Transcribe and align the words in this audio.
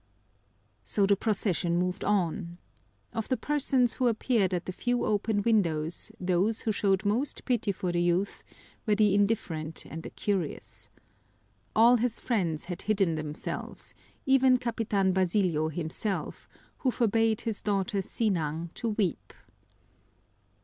So 0.83 1.05
the 1.05 1.15
procession 1.15 1.77
moved 1.77 2.03
on. 2.03 2.57
Of 3.13 3.27
the 3.29 3.37
persons 3.37 3.93
who 3.93 4.07
appeared 4.07 4.51
at 4.51 4.65
the 4.65 4.71
few 4.71 5.05
open 5.05 5.43
windows 5.43 6.11
those 6.19 6.61
who 6.61 6.71
showed 6.71 7.05
most 7.05 7.45
pity 7.45 7.71
for 7.71 7.91
the 7.91 8.01
youth 8.01 8.43
were 8.87 8.95
the 8.95 9.13
indifferent 9.13 9.85
and 9.85 10.01
the 10.01 10.09
curious. 10.09 10.89
All 11.75 11.97
his 11.97 12.19
friends 12.19 12.65
had 12.65 12.81
hidden 12.81 13.13
themselves, 13.13 13.93
even 14.25 14.57
Capitan 14.57 15.13
Basilio 15.13 15.67
himself, 15.69 16.49
who 16.79 16.89
forbade 16.89 17.41
his 17.41 17.61
daughter 17.61 18.01
Sinang 18.01 18.71
to 18.73 18.89
weep. 18.89 19.33